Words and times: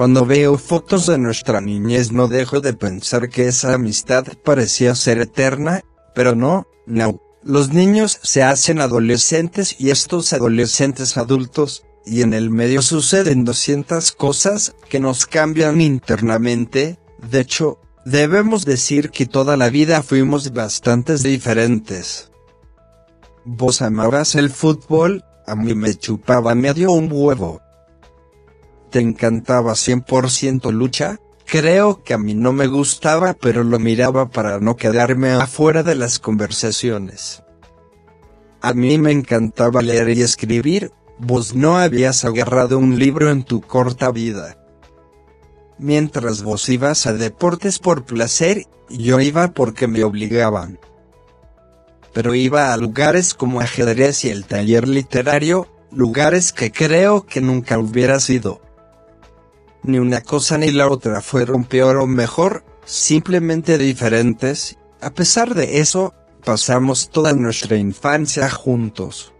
Cuando 0.00 0.24
veo 0.24 0.56
fotos 0.56 1.04
de 1.04 1.18
nuestra 1.18 1.60
niñez 1.60 2.10
no 2.10 2.26
dejo 2.26 2.62
de 2.62 2.72
pensar 2.72 3.28
que 3.28 3.48
esa 3.48 3.74
amistad 3.74 4.24
parecía 4.42 4.94
ser 4.94 5.18
eterna, 5.18 5.82
pero 6.14 6.34
no, 6.34 6.66
no. 6.86 7.20
Los 7.42 7.74
niños 7.74 8.18
se 8.22 8.42
hacen 8.42 8.80
adolescentes 8.80 9.76
y 9.78 9.90
estos 9.90 10.32
adolescentes 10.32 11.18
adultos, 11.18 11.84
y 12.06 12.22
en 12.22 12.32
el 12.32 12.48
medio 12.48 12.80
suceden 12.80 13.44
200 13.44 14.12
cosas 14.12 14.74
que 14.88 15.00
nos 15.00 15.26
cambian 15.26 15.82
internamente, 15.82 16.98
de 17.30 17.40
hecho, 17.40 17.78
debemos 18.06 18.64
decir 18.64 19.10
que 19.10 19.26
toda 19.26 19.58
la 19.58 19.68
vida 19.68 20.02
fuimos 20.02 20.54
bastante 20.54 21.18
diferentes. 21.18 22.30
Vos 23.44 23.82
amabas 23.82 24.34
el 24.34 24.48
fútbol, 24.48 25.26
a 25.46 25.54
mí 25.54 25.74
me 25.74 25.94
chupaba 25.94 26.54
medio 26.54 26.90
un 26.90 27.10
huevo. 27.12 27.60
¿Te 28.90 28.98
encantaba 28.98 29.72
100% 29.72 30.72
lucha? 30.72 31.20
Creo 31.46 32.02
que 32.02 32.14
a 32.14 32.18
mí 32.18 32.34
no 32.34 32.52
me 32.52 32.66
gustaba 32.66 33.34
pero 33.34 33.62
lo 33.62 33.78
miraba 33.78 34.30
para 34.30 34.58
no 34.58 34.76
quedarme 34.76 35.30
afuera 35.30 35.82
de 35.82 35.94
las 35.94 36.18
conversaciones. 36.18 37.42
A 38.60 38.74
mí 38.74 38.98
me 38.98 39.12
encantaba 39.12 39.80
leer 39.80 40.10
y 40.10 40.22
escribir, 40.22 40.92
vos 41.18 41.54
no 41.54 41.78
habías 41.78 42.24
agarrado 42.24 42.78
un 42.78 42.98
libro 42.98 43.30
en 43.30 43.44
tu 43.44 43.60
corta 43.60 44.10
vida. 44.10 44.58
Mientras 45.78 46.42
vos 46.42 46.68
ibas 46.68 47.06
a 47.06 47.12
deportes 47.12 47.78
por 47.78 48.04
placer, 48.04 48.66
yo 48.90 49.20
iba 49.20 49.48
porque 49.52 49.86
me 49.86 50.04
obligaban. 50.04 50.78
Pero 52.12 52.34
iba 52.34 52.72
a 52.72 52.76
lugares 52.76 53.34
como 53.34 53.60
ajedrez 53.60 54.24
y 54.24 54.30
el 54.30 54.46
taller 54.46 54.88
literario, 54.88 55.68
lugares 55.92 56.52
que 56.52 56.72
creo 56.72 57.24
que 57.24 57.40
nunca 57.40 57.78
hubieras 57.78 58.28
ido. 58.28 58.60
Ni 59.82 59.98
una 59.98 60.20
cosa 60.20 60.58
ni 60.58 60.70
la 60.70 60.88
otra 60.88 61.20
fueron 61.20 61.64
peor 61.64 61.96
o 61.96 62.06
mejor, 62.06 62.64
simplemente 62.84 63.78
diferentes, 63.78 64.78
a 65.00 65.10
pesar 65.10 65.54
de 65.54 65.80
eso, 65.80 66.12
pasamos 66.44 67.08
toda 67.10 67.32
nuestra 67.32 67.76
infancia 67.76 68.50
juntos. 68.50 69.32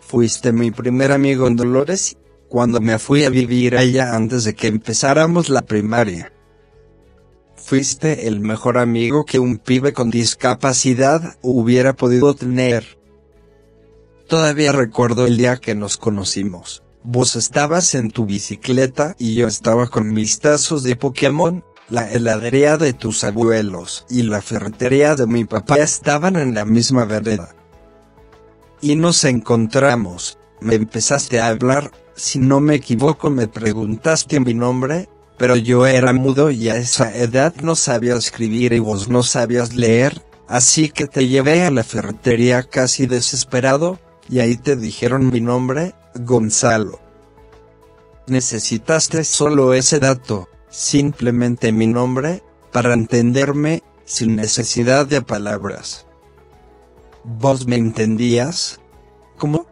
Fuiste 0.00 0.52
mi 0.52 0.72
primer 0.72 1.12
amigo 1.12 1.46
en 1.46 1.54
Dolores, 1.54 2.16
cuando 2.48 2.80
me 2.80 2.98
fui 2.98 3.22
a 3.22 3.30
vivir 3.30 3.76
allá 3.76 4.16
antes 4.16 4.42
de 4.42 4.54
que 4.54 4.66
empezáramos 4.66 5.48
la 5.48 5.62
primaria. 5.62 6.32
Fuiste 7.54 8.26
el 8.26 8.40
mejor 8.40 8.78
amigo 8.78 9.24
que 9.24 9.38
un 9.38 9.58
pibe 9.58 9.92
con 9.92 10.10
discapacidad 10.10 11.38
hubiera 11.42 11.94
podido 11.94 12.34
tener. 12.34 12.98
Todavía 14.26 14.72
recuerdo 14.72 15.26
el 15.26 15.36
día 15.36 15.58
que 15.58 15.76
nos 15.76 15.96
conocimos. 15.96 16.82
Vos 17.02 17.34
estabas 17.34 17.94
en 17.94 18.10
tu 18.10 18.26
bicicleta 18.26 19.16
y 19.18 19.34
yo 19.34 19.46
estaba 19.46 19.88
con 19.88 20.12
mis 20.12 20.38
tazos 20.38 20.82
de 20.82 20.96
Pokémon, 20.96 21.64
la 21.88 22.10
heladería 22.10 22.76
de 22.76 22.92
tus 22.92 23.24
abuelos 23.24 24.04
y 24.10 24.22
la 24.22 24.42
ferretería 24.42 25.14
de 25.14 25.26
mi 25.26 25.46
papá 25.46 25.76
estaban 25.76 26.36
en 26.36 26.54
la 26.54 26.66
misma 26.66 27.06
vereda. 27.06 27.54
Y 28.82 28.96
nos 28.96 29.24
encontramos, 29.24 30.38
me 30.60 30.74
empezaste 30.74 31.40
a 31.40 31.46
hablar, 31.46 31.90
si 32.14 32.38
no 32.38 32.60
me 32.60 32.74
equivoco 32.74 33.30
me 33.30 33.48
preguntaste 33.48 34.38
mi 34.38 34.52
nombre, 34.52 35.08
pero 35.38 35.56
yo 35.56 35.86
era 35.86 36.12
mudo 36.12 36.50
y 36.50 36.68
a 36.68 36.76
esa 36.76 37.16
edad 37.16 37.54
no 37.62 37.76
sabía 37.76 38.14
escribir 38.14 38.74
y 38.74 38.78
vos 38.78 39.08
no 39.08 39.22
sabías 39.22 39.74
leer, 39.74 40.22
así 40.48 40.90
que 40.90 41.06
te 41.06 41.26
llevé 41.28 41.62
a 41.62 41.70
la 41.70 41.82
ferretería 41.82 42.62
casi 42.62 43.06
desesperado, 43.06 43.98
y 44.28 44.40
ahí 44.40 44.56
te 44.56 44.76
dijeron 44.76 45.30
mi 45.30 45.40
nombre, 45.40 45.94
Gonzalo. 46.14 47.00
Necesitaste 48.26 49.24
solo 49.24 49.74
ese 49.74 49.98
dato, 49.98 50.48
simplemente 50.68 51.72
mi 51.72 51.86
nombre, 51.86 52.42
para 52.72 52.94
entenderme, 52.94 53.82
sin 54.04 54.36
necesidad 54.36 55.06
de 55.06 55.22
palabras. 55.22 56.06
¿Vos 57.24 57.66
me 57.66 57.76
entendías? 57.76 58.80
¿Cómo? 59.36 59.66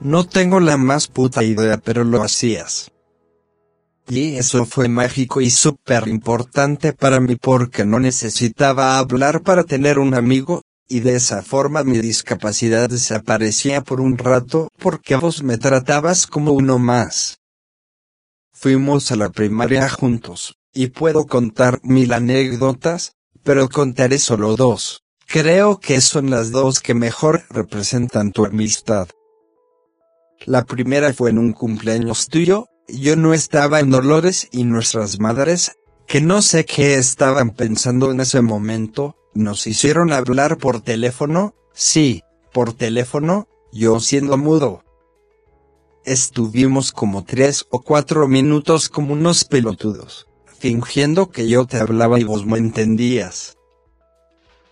No 0.00 0.24
tengo 0.24 0.60
la 0.60 0.76
más 0.76 1.08
puta 1.08 1.42
idea, 1.44 1.78
pero 1.78 2.04
lo 2.04 2.22
hacías. 2.22 2.90
Y 4.08 4.36
eso 4.36 4.64
fue 4.64 4.88
mágico 4.88 5.40
y 5.40 5.50
súper 5.50 6.08
importante 6.08 6.92
para 6.92 7.20
mí 7.20 7.36
porque 7.36 7.84
no 7.84 8.00
necesitaba 8.00 8.98
hablar 8.98 9.42
para 9.42 9.62
tener 9.64 9.98
un 9.98 10.14
amigo, 10.14 10.62
y 10.90 11.00
de 11.00 11.14
esa 11.14 11.42
forma 11.42 11.84
mi 11.84 11.98
discapacidad 11.98 12.90
desaparecía 12.90 13.80
por 13.80 14.00
un 14.00 14.18
rato 14.18 14.68
porque 14.76 15.14
vos 15.14 15.42
me 15.44 15.56
tratabas 15.56 16.26
como 16.26 16.52
uno 16.52 16.78
más. 16.80 17.38
Fuimos 18.52 19.10
a 19.12 19.16
la 19.16 19.30
primaria 19.30 19.88
juntos, 19.88 20.56
y 20.74 20.88
puedo 20.88 21.26
contar 21.26 21.78
mil 21.84 22.12
anécdotas, 22.12 23.12
pero 23.44 23.68
contaré 23.68 24.18
solo 24.18 24.56
dos. 24.56 25.02
Creo 25.26 25.78
que 25.78 26.00
son 26.00 26.28
las 26.28 26.50
dos 26.50 26.80
que 26.80 26.94
mejor 26.94 27.44
representan 27.50 28.32
tu 28.32 28.44
amistad. 28.44 29.08
La 30.44 30.64
primera 30.64 31.14
fue 31.14 31.30
en 31.30 31.38
un 31.38 31.52
cumpleaños 31.52 32.26
tuyo, 32.26 32.66
yo 32.88 33.14
no 33.14 33.32
estaba 33.32 33.78
en 33.78 33.90
Dolores 33.90 34.48
y 34.50 34.64
nuestras 34.64 35.20
madres, 35.20 35.76
que 36.08 36.20
no 36.20 36.42
sé 36.42 36.64
qué 36.64 36.94
estaban 36.96 37.50
pensando 37.50 38.10
en 38.10 38.18
ese 38.18 38.40
momento, 38.40 39.14
nos 39.34 39.66
hicieron 39.66 40.12
hablar 40.12 40.58
por 40.58 40.80
teléfono, 40.80 41.54
sí, 41.72 42.22
por 42.52 42.72
teléfono, 42.72 43.48
yo 43.72 44.00
siendo 44.00 44.36
mudo. 44.36 44.84
Estuvimos 46.04 46.92
como 46.92 47.24
tres 47.24 47.66
o 47.70 47.82
cuatro 47.82 48.26
minutos 48.26 48.88
como 48.88 49.12
unos 49.12 49.44
pelotudos, 49.44 50.26
fingiendo 50.58 51.30
que 51.30 51.48
yo 51.48 51.66
te 51.66 51.78
hablaba 51.78 52.18
y 52.18 52.24
vos 52.24 52.46
me 52.46 52.58
entendías. 52.58 53.56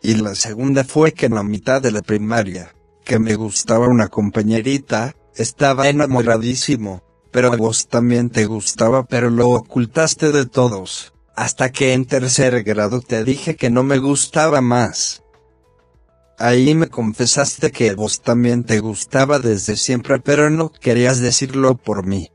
Y 0.03 0.15
la 0.15 0.35
segunda 0.35 0.85
fue 0.85 1.13
que 1.13 1.27
en 1.27 1.35
la 1.35 1.43
mitad 1.43 1.83
de 1.83 1.91
la 1.91 2.03
primaria, 2.03 2.75
que 3.05 3.19
me 3.19 3.35
gustaba 3.35 3.89
una 3.89 4.09
compañerita, 4.09 5.15
estaba 5.35 5.89
enamoradísimo, 5.89 7.03
pero 7.31 7.53
a 7.53 7.57
vos 7.57 7.89
también 7.89 8.31
te 8.31 8.47
gustaba 8.47 9.05
pero 9.05 9.31
lo 9.31 9.51
ocultaste 9.51 10.33
de 10.33 10.47
todos, 10.47 11.13
hasta 11.39 11.71
que 11.71 11.93
en 11.93 12.05
tercer 12.05 12.65
grado 12.65 13.01
te 13.01 13.23
dije 13.23 13.55
que 13.55 13.71
no 13.71 13.85
me 13.85 13.99
gustaba 13.99 14.61
más. 14.61 15.23
Ahí 16.37 16.75
me 16.75 16.89
confesaste 16.89 17.71
que 17.71 17.95
vos 17.95 18.23
también 18.23 18.65
te 18.65 18.81
gustaba 18.81 19.39
desde 19.39 19.77
siempre 19.77 20.19
pero 20.19 20.51
no 20.51 20.73
querías 20.73 21.21
decirlo 21.21 21.77
por 21.77 22.05
mí. 22.05 22.33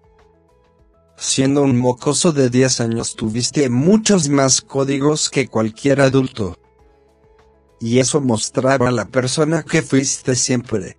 Siendo 1.17 1.63
un 1.63 1.77
mocoso 1.77 2.31
de 2.31 2.49
10 2.49 2.79
años 2.79 3.17
tuviste 3.17 3.69
muchos 3.69 4.29
más 4.29 4.61
códigos 4.61 5.29
que 5.29 5.49
cualquier 5.49 5.99
adulto 5.99 6.57
y 7.81 7.99
eso 7.99 8.21
mostraba 8.21 8.89
la 8.89 9.09
persona 9.09 9.63
que 9.63 9.81
fuiste 9.81 10.33
siempre. 10.35 10.95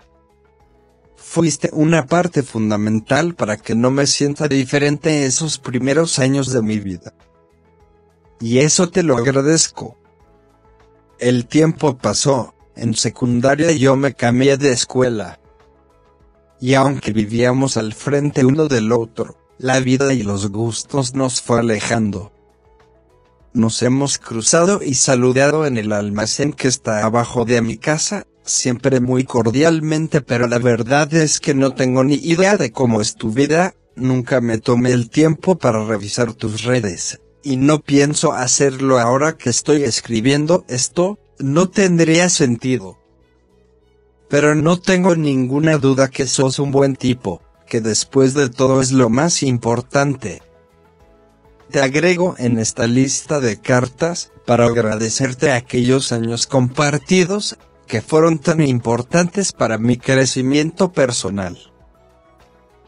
Fuiste 1.16 1.70
una 1.72 2.04
parte 2.04 2.42
fundamental 2.42 3.34
para 3.34 3.56
que 3.56 3.74
no 3.74 3.90
me 3.90 4.06
sienta 4.06 4.46
diferente 4.46 5.24
esos 5.24 5.58
primeros 5.58 6.18
años 6.18 6.52
de 6.52 6.60
mi 6.60 6.78
vida. 6.80 7.14
Y 8.40 8.58
eso 8.58 8.90
te 8.90 9.02
lo 9.02 9.16
agradezco. 9.16 9.96
El 11.18 11.46
tiempo 11.46 11.96
pasó, 11.96 12.54
en 12.76 12.94
secundaria 12.94 13.72
yo 13.72 13.96
me 13.96 14.14
cambié 14.14 14.56
de 14.56 14.72
escuela. 14.72 15.40
Y 16.60 16.74
aunque 16.74 17.12
vivíamos 17.12 17.76
al 17.76 17.94
frente 17.94 18.44
uno 18.44 18.68
del 18.68 18.92
otro, 18.92 19.36
la 19.58 19.80
vida 19.80 20.12
y 20.12 20.22
los 20.22 20.50
gustos 20.50 21.14
nos 21.14 21.40
fue 21.40 21.60
alejando. 21.60 22.32
Nos 23.52 23.82
hemos 23.82 24.18
cruzado 24.18 24.82
y 24.82 24.94
saludado 24.94 25.66
en 25.66 25.78
el 25.78 25.92
almacén 25.92 26.52
que 26.52 26.66
está 26.66 27.04
abajo 27.04 27.44
de 27.44 27.62
mi 27.62 27.76
casa, 27.76 28.26
siempre 28.42 29.00
muy 29.00 29.24
cordialmente 29.24 30.20
pero 30.20 30.48
la 30.48 30.58
verdad 30.58 31.12
es 31.14 31.40
que 31.40 31.54
no 31.54 31.72
tengo 31.74 32.04
ni 32.04 32.14
idea 32.14 32.56
de 32.56 32.72
cómo 32.72 33.00
es 33.00 33.14
tu 33.14 33.30
vida, 33.30 33.74
nunca 33.96 34.40
me 34.40 34.58
tomé 34.58 34.90
el 34.90 35.08
tiempo 35.08 35.56
para 35.56 35.84
revisar 35.84 36.34
tus 36.34 36.64
redes, 36.64 37.20
y 37.44 37.58
no 37.58 37.80
pienso 37.80 38.32
hacerlo 38.32 38.98
ahora 38.98 39.36
que 39.36 39.50
estoy 39.50 39.84
escribiendo 39.84 40.64
esto, 40.66 41.18
no 41.38 41.68
tendría 41.68 42.30
sentido. 42.30 42.98
Pero 44.28 44.54
no 44.54 44.80
tengo 44.80 45.14
ninguna 45.14 45.76
duda 45.76 46.08
que 46.08 46.26
sos 46.26 46.58
un 46.58 46.72
buen 46.72 46.96
tipo, 46.96 47.42
que 47.68 47.82
después 47.82 48.32
de 48.32 48.48
todo 48.48 48.80
es 48.80 48.92
lo 48.92 49.10
más 49.10 49.42
importante. 49.42 50.42
Te 51.70 51.82
agrego 51.82 52.34
en 52.38 52.58
esta 52.58 52.86
lista 52.86 53.40
de 53.40 53.60
cartas, 53.60 54.32
para 54.46 54.66
agradecerte 54.66 55.52
aquellos 55.52 56.12
años 56.12 56.46
compartidos, 56.46 57.58
que 57.86 58.00
fueron 58.00 58.38
tan 58.38 58.62
importantes 58.62 59.52
para 59.52 59.76
mi 59.76 59.98
crecimiento 59.98 60.92
personal. 60.92 61.73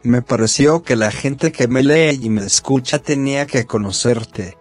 Me 0.07 0.21
pareció 0.21 0.83
que 0.83 0.95
la 0.95 1.11
gente 1.11 1.51
que 1.51 1.67
me 1.67 1.83
lee 1.83 2.17
y 2.21 2.29
me 2.29 2.45
escucha 2.45 2.97
tenía 2.97 3.45
que 3.45 3.65
conocerte. 3.65 4.57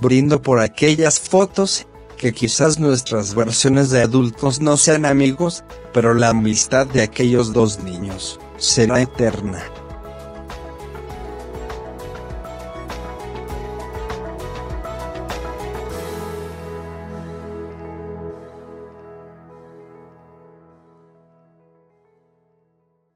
Brindo 0.00 0.40
por 0.40 0.60
aquellas 0.60 1.20
fotos, 1.20 1.86
que 2.16 2.32
quizás 2.32 2.78
nuestras 2.78 3.34
versiones 3.34 3.90
de 3.90 4.00
adultos 4.00 4.62
no 4.62 4.78
sean 4.78 5.04
amigos, 5.04 5.62
pero 5.92 6.14
la 6.14 6.30
amistad 6.30 6.86
de 6.86 7.02
aquellos 7.02 7.52
dos 7.52 7.80
niños, 7.80 8.40
será 8.56 9.02
eterna. 9.02 9.62